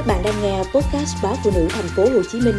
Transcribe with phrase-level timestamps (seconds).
[0.00, 2.54] Các bạn đang nghe podcast báo phụ nữ thành phố Hồ Chí Minh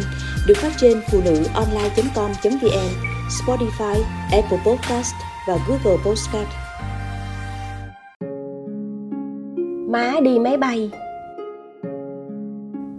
[0.46, 2.90] được phát trên phụ nữ online.com.vn,
[3.28, 5.14] Spotify, Apple Podcast
[5.48, 6.48] và Google Podcast.
[9.90, 10.90] Má đi máy bay.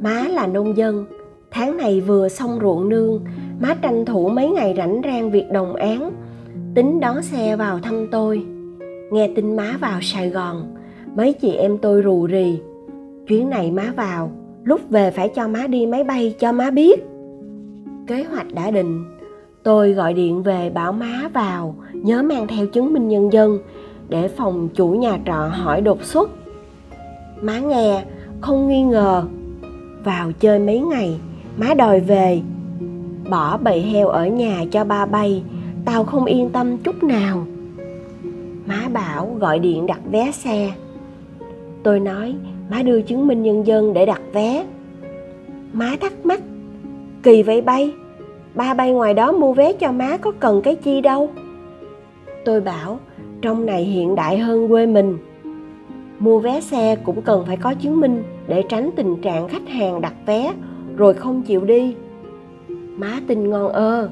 [0.01, 1.05] Má là nông dân,
[1.51, 3.23] tháng này vừa xong ruộng nương,
[3.59, 6.11] má tranh thủ mấy ngày rảnh rang việc đồng án,
[6.75, 8.45] tính đón xe vào thăm tôi.
[9.11, 10.75] Nghe tin má vào Sài Gòn,
[11.15, 12.59] mấy chị em tôi rù rì
[13.27, 14.31] chuyến này má vào,
[14.63, 17.03] lúc về phải cho má đi máy bay cho má biết.
[18.07, 19.05] Kế hoạch đã định,
[19.63, 23.59] tôi gọi điện về bảo má vào, nhớ mang theo chứng minh nhân dân,
[24.09, 26.29] để phòng chủ nhà trọ hỏi đột xuất.
[27.41, 28.03] Má nghe,
[28.41, 29.23] không nghi ngờ.
[30.03, 31.19] Vào chơi mấy ngày,
[31.57, 32.41] má đòi về.
[33.29, 35.43] Bỏ bầy heo ở nhà cho ba bay,
[35.85, 37.45] tao không yên tâm chút nào.
[38.65, 40.71] Má bảo gọi điện đặt vé xe.
[41.83, 42.35] Tôi nói
[42.69, 44.65] má đưa chứng minh nhân dân để đặt vé.
[45.73, 46.41] Má thắc mắc,
[47.23, 47.93] kỳ vậy bay?
[48.55, 51.29] Ba bay ngoài đó mua vé cho má có cần cái chi đâu?
[52.45, 52.99] Tôi bảo,
[53.41, 55.17] trong này hiện đại hơn quê mình.
[56.19, 60.01] Mua vé xe cũng cần phải có chứng minh để tránh tình trạng khách hàng
[60.01, 60.53] đặt vé
[60.97, 61.95] rồi không chịu đi.
[62.97, 64.09] Má tin ngon ơ.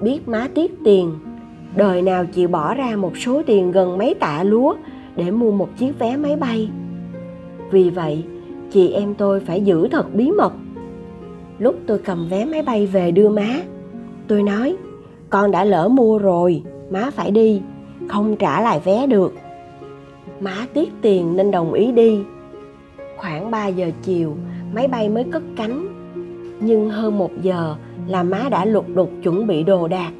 [0.00, 1.12] Biết má tiếc tiền,
[1.76, 4.74] đời nào chịu bỏ ra một số tiền gần mấy tạ lúa
[5.16, 6.68] để mua một chiếc vé máy bay
[7.72, 8.24] vì vậy,
[8.70, 10.52] chị em tôi phải giữ thật bí mật.
[11.58, 13.48] Lúc tôi cầm vé máy bay về đưa má,
[14.28, 14.76] tôi nói,
[15.30, 17.60] con đã lỡ mua rồi, má phải đi,
[18.08, 19.34] không trả lại vé được.
[20.40, 22.18] Má tiếc tiền nên đồng ý đi.
[23.16, 24.36] Khoảng 3 giờ chiều,
[24.74, 25.88] máy bay mới cất cánh.
[26.60, 27.74] Nhưng hơn một giờ
[28.08, 30.12] là má đã lục đục chuẩn bị đồ đạc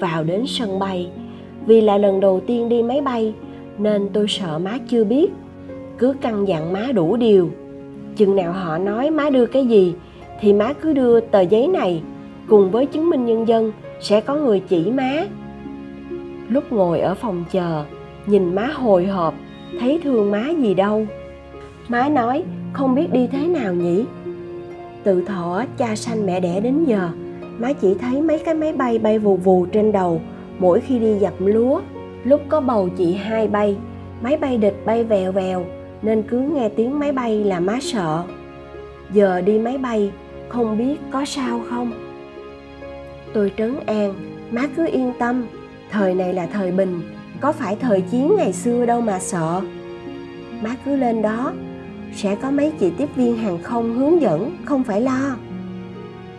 [0.00, 1.10] vào đến sân bay.
[1.66, 3.34] Vì là lần đầu tiên đi máy bay,
[3.78, 5.30] nên tôi sợ má chưa biết
[5.98, 7.50] cứ căn dặn má đủ điều.
[8.16, 9.94] Chừng nào họ nói má đưa cái gì,
[10.40, 12.02] thì má cứ đưa tờ giấy này
[12.48, 15.26] cùng với chứng minh nhân dân sẽ có người chỉ má.
[16.48, 17.84] Lúc ngồi ở phòng chờ,
[18.26, 19.34] nhìn má hồi hộp,
[19.80, 21.06] thấy thương má gì đâu.
[21.88, 24.04] Má nói, không biết đi thế nào nhỉ?
[25.04, 27.08] Từ thỏ cha sanh mẹ đẻ đến giờ,
[27.58, 30.20] má chỉ thấy mấy cái máy bay bay vù vù trên đầu
[30.58, 31.80] mỗi khi đi dập lúa.
[32.24, 33.76] Lúc có bầu chị hai bay,
[34.22, 35.64] máy bay địch bay vèo vèo
[36.04, 38.24] nên cứ nghe tiếng máy bay là má sợ.
[39.12, 40.12] Giờ đi máy bay,
[40.48, 41.92] không biết có sao không?
[43.34, 44.14] Tôi trấn an,
[44.50, 45.46] má cứ yên tâm,
[45.90, 47.00] thời này là thời bình,
[47.40, 49.60] có phải thời chiến ngày xưa đâu mà sợ.
[50.62, 51.52] Má cứ lên đó,
[52.14, 55.36] sẽ có mấy chị tiếp viên hàng không hướng dẫn, không phải lo.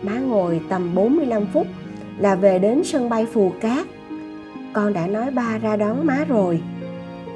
[0.02, 1.66] Má ngồi tầm 45 phút
[2.18, 3.86] là về đến sân bay Phù Cát.
[4.72, 6.60] Con đã nói ba ra đón má rồi.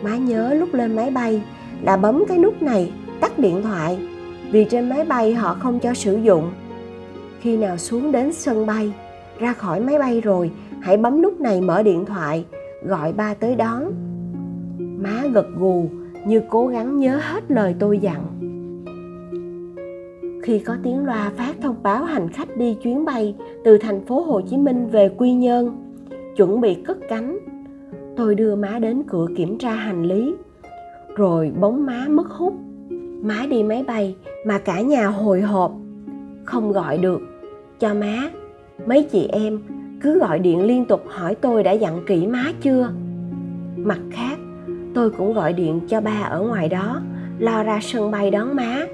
[0.02, 1.42] Má nhớ lúc lên máy bay
[1.82, 3.98] là bấm cái nút này, tắt điện thoại,
[4.50, 6.50] vì trên máy bay họ không cho sử dụng.
[7.40, 8.92] Khi nào xuống đến sân bay,
[9.38, 12.44] ra khỏi máy bay rồi, hãy bấm nút này mở điện thoại,
[12.82, 13.82] gọi ba tới đón.
[14.78, 15.90] Má gật gù
[16.26, 18.24] như cố gắng nhớ hết lời tôi dặn.
[20.42, 24.20] Khi có tiếng loa phát thông báo hành khách đi chuyến bay từ thành phố
[24.20, 25.76] Hồ Chí Minh về Quy Nhơn,
[26.36, 27.38] chuẩn bị cất cánh,
[28.16, 30.34] tôi đưa má đến cửa kiểm tra hành lý
[31.16, 32.54] rồi bóng má mất hút.
[33.22, 34.16] Má đi máy bay
[34.46, 35.72] mà cả nhà hồi hộp.
[36.44, 37.20] Không gọi được.
[37.80, 38.30] Cho má,
[38.86, 39.58] mấy chị em
[40.00, 42.92] cứ gọi điện liên tục hỏi tôi đã dặn kỹ má chưa?
[43.76, 44.38] Mặt khác,
[44.94, 47.00] tôi cũng gọi điện cho ba ở ngoài đó,
[47.38, 48.86] lo ra sân bay đón má.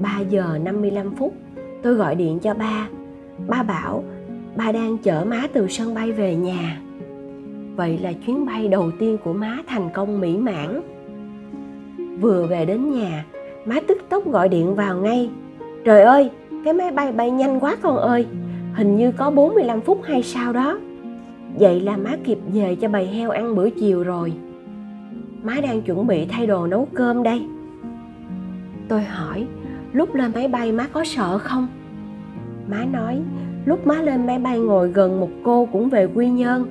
[0.00, 1.34] 3 giờ 55 phút,
[1.82, 2.88] tôi gọi điện cho ba.
[3.48, 4.04] Ba bảo,
[4.56, 6.80] ba đang chở má từ sân bay về nhà.
[7.76, 10.80] Vậy là chuyến bay đầu tiên của má thành công mỹ mãn
[12.20, 13.24] vừa về đến nhà,
[13.64, 15.30] má tức tốc gọi điện vào ngay.
[15.84, 16.30] Trời ơi,
[16.64, 18.26] cái máy bay bay nhanh quá con ơi,
[18.74, 20.78] hình như có 45 phút hay sao đó.
[21.58, 24.32] Vậy là má kịp về cho bầy heo ăn bữa chiều rồi.
[25.42, 27.42] Má đang chuẩn bị thay đồ nấu cơm đây.
[28.88, 29.46] Tôi hỏi,
[29.92, 31.68] lúc lên máy bay má có sợ không?
[32.70, 33.20] Má nói,
[33.64, 36.64] lúc má lên máy bay ngồi gần một cô cũng về quy nhơn.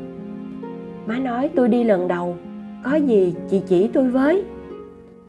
[1.05, 2.35] Má nói, tôi đi lần đầu,
[2.83, 4.43] có gì chị chỉ tôi với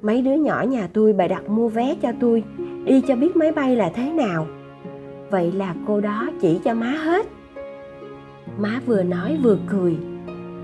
[0.03, 2.45] mấy đứa nhỏ nhà tôi bày đặt mua vé cho tôi,
[2.85, 4.47] đi cho biết máy bay là thế nào.
[5.31, 7.27] Vậy là cô đó chỉ cho má hết.
[8.59, 9.97] Má vừa nói vừa cười.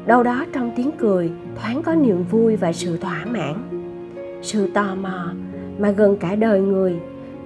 [0.07, 3.55] Đâu đó trong tiếng cười, thoáng có niềm vui và sự thỏa mãn.
[4.43, 5.33] Sự tò mò
[5.79, 6.97] mà gần cả đời người,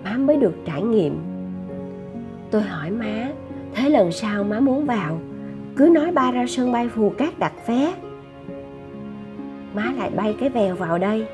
[0.05, 1.19] má mới được trải nghiệm.
[2.51, 3.29] Tôi hỏi má,
[3.75, 5.21] thế lần sau má muốn vào,
[5.77, 7.95] cứ nói ba ra sân bay phù cát đặt vé.
[9.75, 11.27] Má lại bay cái vèo vào đây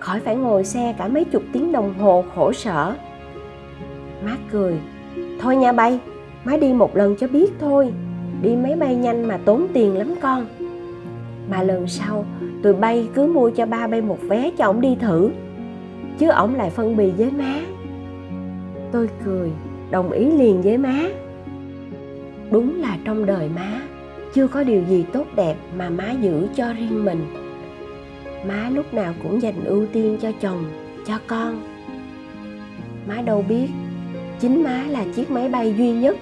[0.00, 2.94] khỏi phải ngồi xe cả mấy chục tiếng đồng hồ khổ sở.
[4.24, 4.74] Má cười.
[5.40, 6.00] Thôi nha bay,
[6.44, 7.92] má đi một lần cho biết thôi.
[8.42, 10.46] Đi máy bay nhanh mà tốn tiền lắm con.
[11.50, 12.24] Mà lần sau,
[12.62, 15.30] tụi bay cứ mua cho ba bay một vé cho ổng đi thử.
[16.18, 17.60] Chứ ổng lại phân bì với má.
[18.92, 19.50] Tôi cười,
[19.90, 21.00] đồng ý liền với má.
[22.50, 23.80] Đúng là trong đời má,
[24.34, 27.47] chưa có điều gì tốt đẹp mà má giữ cho riêng mình
[28.46, 30.64] má lúc nào cũng dành ưu tiên cho chồng,
[31.06, 31.62] cho con.
[33.08, 33.68] Má đâu biết,
[34.40, 36.16] chính má là chiếc máy bay duy nhất,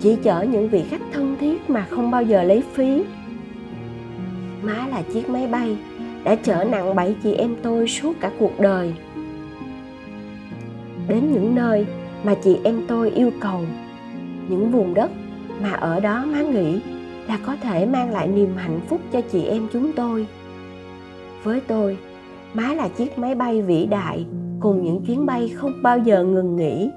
[0.00, 3.02] chỉ chở những vị khách thân thiết mà không bao giờ lấy phí.
[4.62, 5.76] Má là chiếc máy bay
[6.24, 8.94] đã chở nặng bảy chị em tôi suốt cả cuộc đời.
[11.08, 11.86] Đến những nơi
[12.24, 13.60] mà chị em tôi yêu cầu,
[14.48, 15.10] những vùng đất
[15.62, 16.80] mà ở đó má nghĩ
[17.28, 20.26] là có thể mang lại niềm hạnh phúc cho chị em chúng tôi
[21.44, 21.98] với tôi.
[22.54, 24.26] Má là chiếc máy bay vĩ đại,
[24.60, 26.90] cùng những chuyến bay không bao giờ ngừng nghỉ.